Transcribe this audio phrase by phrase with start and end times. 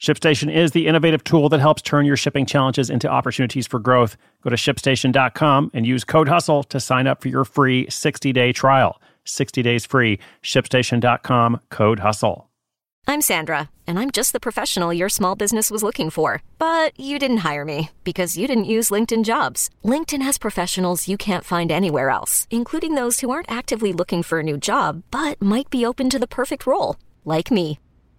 [0.00, 4.16] ShipStation is the innovative tool that helps turn your shipping challenges into opportunities for growth.
[4.42, 8.52] Go to shipstation.com and use code HUSTLE to sign up for your free 60 day
[8.52, 9.00] trial.
[9.24, 10.18] 60 days free.
[10.42, 12.48] ShipStation.com, code HUSTLE.
[13.08, 16.42] I'm Sandra, and I'm just the professional your small business was looking for.
[16.58, 19.70] But you didn't hire me because you didn't use LinkedIn jobs.
[19.84, 24.40] LinkedIn has professionals you can't find anywhere else, including those who aren't actively looking for
[24.40, 27.80] a new job but might be open to the perfect role, like me.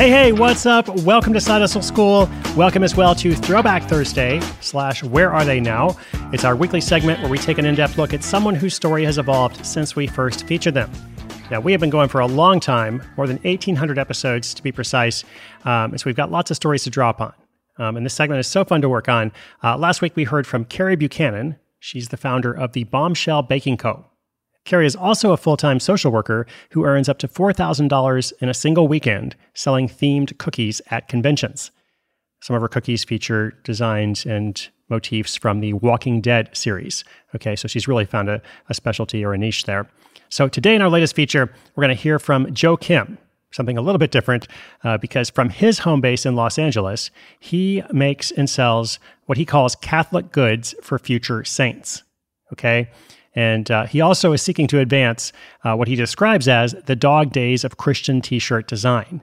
[0.00, 0.88] Hey, hey, what's up?
[0.88, 2.26] Welcome to Side Hustle School.
[2.56, 5.94] Welcome as well to Throwback Thursday slash Where Are They Now?
[6.32, 9.04] It's our weekly segment where we take an in depth look at someone whose story
[9.04, 10.90] has evolved since we first featured them.
[11.50, 14.72] Now, we have been going for a long time, more than 1,800 episodes to be
[14.72, 15.22] precise,
[15.66, 17.34] um, and so we've got lots of stories to draw upon.
[17.76, 19.32] Um, and this segment is so fun to work on.
[19.62, 21.56] Uh, last week, we heard from Carrie Buchanan.
[21.78, 24.06] She's the founder of the Bombshell Baking Co.
[24.64, 28.54] Carrie is also a full time social worker who earns up to $4,000 in a
[28.54, 31.70] single weekend selling themed cookies at conventions.
[32.42, 37.04] Some of her cookies feature designs and motifs from the Walking Dead series.
[37.34, 39.88] Okay, so she's really found a, a specialty or a niche there.
[40.28, 43.18] So today in our latest feature, we're going to hear from Joe Kim,
[43.52, 44.48] something a little bit different
[44.84, 49.44] uh, because from his home base in Los Angeles, he makes and sells what he
[49.44, 52.02] calls Catholic goods for future saints.
[52.52, 52.90] Okay.
[53.34, 55.32] And uh, he also is seeking to advance
[55.64, 59.22] uh, what he describes as the dog days of Christian t shirt design.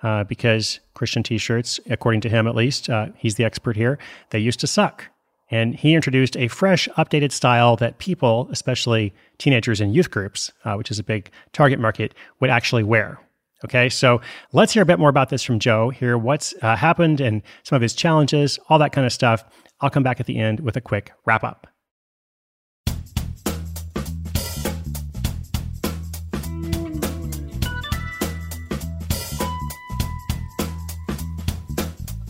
[0.00, 3.98] Uh, because Christian t shirts, according to him at least, uh, he's the expert here,
[4.30, 5.06] they used to suck.
[5.50, 10.74] And he introduced a fresh, updated style that people, especially teenagers and youth groups, uh,
[10.74, 13.18] which is a big target market, would actually wear.
[13.64, 14.20] Okay, so
[14.52, 17.74] let's hear a bit more about this from Joe, hear what's uh, happened and some
[17.74, 19.42] of his challenges, all that kind of stuff.
[19.80, 21.66] I'll come back at the end with a quick wrap up.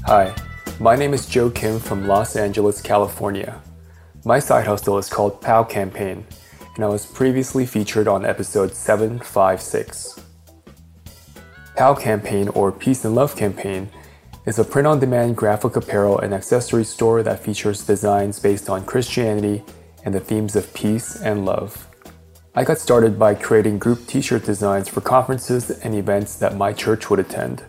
[0.09, 0.35] Hi,
[0.81, 3.61] my name is Joe Kim from Los Angeles, California.
[4.25, 6.25] My side hustle is called PAL Campaign,
[6.77, 10.19] and I was previously featured on episode 756.
[11.77, 13.91] PAL Campaign, or Peace and Love Campaign,
[14.47, 18.87] is a print on demand graphic apparel and accessory store that features designs based on
[18.87, 19.63] Christianity
[20.07, 21.87] and the themes of peace and love.
[22.55, 26.73] I got started by creating group t shirt designs for conferences and events that my
[26.73, 27.63] church would attend.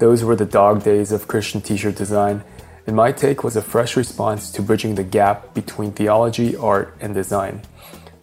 [0.00, 2.42] Those were the dog days of Christian t shirt design,
[2.86, 7.12] and my take was a fresh response to bridging the gap between theology, art, and
[7.12, 7.60] design.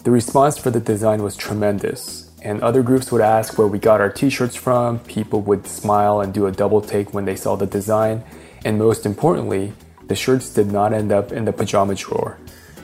[0.04, 4.02] The response for the design was tremendous, and other groups would ask where we got
[4.02, 7.56] our t shirts from, people would smile and do a double take when they saw
[7.56, 8.24] the design,
[8.66, 9.74] and most importantly,
[10.08, 12.40] the shirts did not end up in the pajama drawer.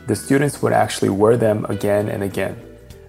[0.05, 2.61] The students would actually wear them again and again.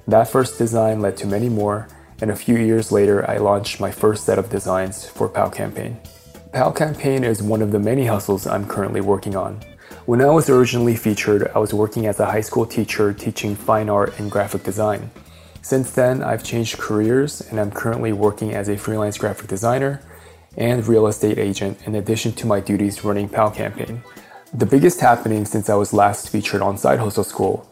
[0.08, 1.88] That first design led to many more,
[2.20, 5.98] and a few years later, I launched my first set of designs for PAL Campaign.
[6.52, 9.60] PAL Campaign is one of the many hustles I'm currently working on.
[10.06, 13.88] When I was originally featured, I was working as a high school teacher teaching fine
[13.88, 15.10] art and graphic design.
[15.62, 20.02] Since then, I've changed careers and I'm currently working as a freelance graphic designer
[20.56, 24.04] and real estate agent in addition to my duties running PAL Campaign.
[24.52, 27.68] The biggest happening since I was last featured on Side Hustle School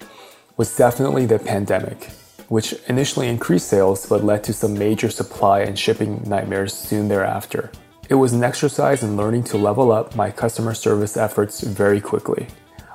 [0.57, 2.11] was definitely the pandemic
[2.53, 7.73] which initially increased sales but led to some major supply and shipping nightmares soon thereafter.
[8.11, 12.49] It was an exercise in learning to level up my customer service efforts very quickly.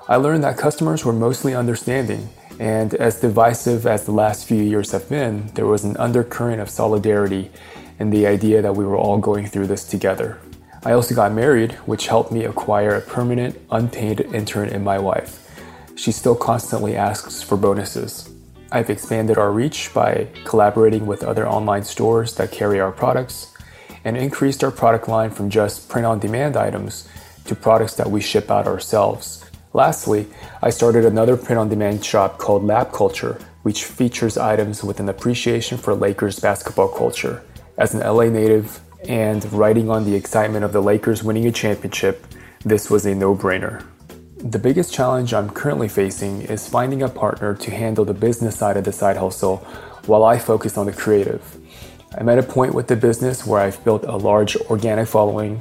[0.08, 4.92] I learned that customers were mostly understanding, and as divisive as the last few years
[4.92, 7.50] have been, there was an undercurrent of solidarity
[7.98, 10.38] and the idea that we were all going through this together.
[10.84, 15.50] I also got married, which helped me acquire a permanent, unpaid intern in my wife.
[15.96, 18.37] She still constantly asks for bonuses.
[18.72, 23.54] I've expanded our reach by collaborating with other online stores that carry our products
[24.04, 27.08] and increased our product line from just print on demand items
[27.46, 29.48] to products that we ship out ourselves,
[29.78, 30.26] Lastly,
[30.64, 35.08] I started another print on demand shop called Lab Culture, which features items with an
[35.08, 37.44] appreciation for Lakers basketball culture.
[37.78, 42.26] As an LA native and riding on the excitement of the Lakers winning a championship,
[42.66, 43.86] this was a no brainer.
[44.40, 48.78] The biggest challenge I'm currently facing is finding a partner to handle the business side
[48.78, 49.58] of the side hustle
[50.06, 51.58] while I focus on the creative.
[52.16, 55.60] I'm at a point with the business where I've built a large organic following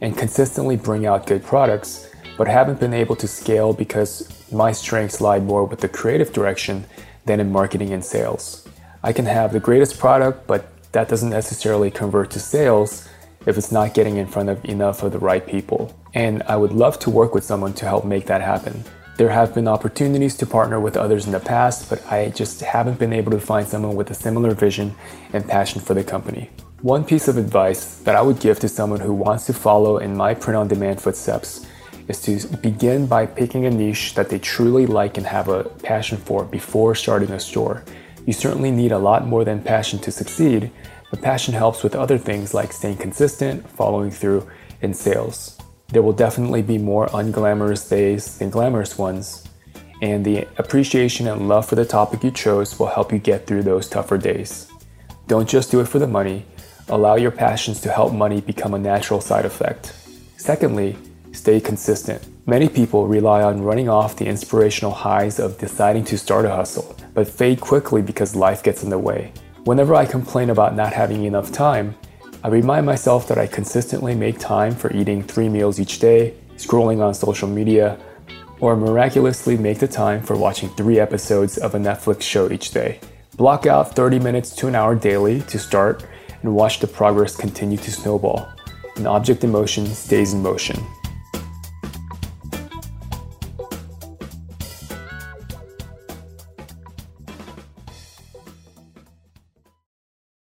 [0.00, 5.20] and consistently bring out good products, but haven't been able to scale because my strengths
[5.20, 6.86] lie more with the creative direction
[7.26, 8.66] than in marketing and sales.
[9.02, 13.06] I can have the greatest product, but that doesn't necessarily convert to sales
[13.44, 15.94] if it's not getting in front of enough of the right people.
[16.14, 18.84] And I would love to work with someone to help make that happen.
[19.16, 22.98] There have been opportunities to partner with others in the past, but I just haven't
[22.98, 24.94] been able to find someone with a similar vision
[25.32, 26.50] and passion for the company.
[26.82, 30.16] One piece of advice that I would give to someone who wants to follow in
[30.16, 31.66] my print on demand footsteps
[32.08, 36.18] is to begin by picking a niche that they truly like and have a passion
[36.18, 37.84] for before starting a store.
[38.26, 40.70] You certainly need a lot more than passion to succeed,
[41.10, 44.46] but passion helps with other things like staying consistent, following through,
[44.82, 45.56] and sales.
[45.94, 49.44] There will definitely be more unglamorous days than glamorous ones,
[50.02, 53.62] and the appreciation and love for the topic you chose will help you get through
[53.62, 54.66] those tougher days.
[55.28, 56.46] Don't just do it for the money,
[56.88, 59.94] allow your passions to help money become a natural side effect.
[60.36, 60.96] Secondly,
[61.30, 62.26] stay consistent.
[62.44, 66.96] Many people rely on running off the inspirational highs of deciding to start a hustle,
[67.14, 69.32] but fade quickly because life gets in the way.
[69.62, 71.94] Whenever I complain about not having enough time,
[72.44, 77.00] I remind myself that I consistently make time for eating three meals each day, scrolling
[77.00, 77.98] on social media,
[78.60, 83.00] or miraculously make the time for watching three episodes of a Netflix show each day.
[83.38, 86.04] Block out 30 minutes to an hour daily to start
[86.42, 88.46] and watch the progress continue to snowball.
[88.96, 90.76] An object in motion stays in motion.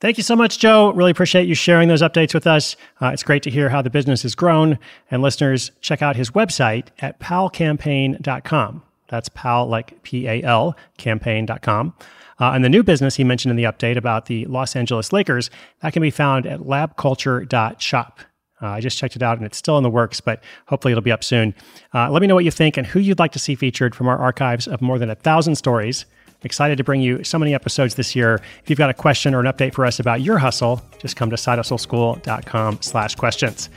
[0.00, 0.92] Thank you so much, Joe.
[0.92, 2.76] Really appreciate you sharing those updates with us.
[3.02, 4.78] Uh, it's great to hear how the business has grown.
[5.10, 8.82] And listeners, check out his website at palcampaign.com.
[9.08, 11.94] That's pal, like P A L, campaign.com.
[12.40, 15.50] Uh, and the new business he mentioned in the update about the Los Angeles Lakers,
[15.80, 18.20] that can be found at labculture.shop.
[18.60, 21.02] Uh, I just checked it out and it's still in the works, but hopefully it'll
[21.02, 21.54] be up soon.
[21.92, 24.06] Uh, let me know what you think and who you'd like to see featured from
[24.06, 26.06] our archives of more than a thousand stories.
[26.44, 28.40] Excited to bring you so many episodes this year.
[28.62, 31.30] If you've got a question or an update for us about your hustle, just come
[31.30, 33.70] to sidehustleschool.com slash questions.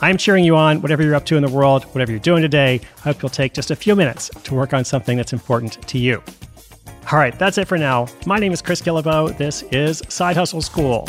[0.00, 2.80] I'm cheering you on, whatever you're up to in the world, whatever you're doing today.
[2.98, 5.98] I hope you'll take just a few minutes to work on something that's important to
[5.98, 6.22] you.
[7.10, 8.06] All right, that's it for now.
[8.26, 9.36] My name is Chris Guillebeau.
[9.36, 11.08] This is Side Hustle School.